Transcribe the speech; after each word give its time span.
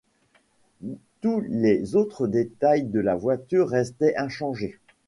Tous 1.21 1.41
les 1.47 1.95
autres 1.95 2.25
détails 2.25 2.85
de 2.85 2.99
la 2.99 3.13
voiture 3.15 3.69
restaient 3.69 4.15
inchangés. 4.17 4.79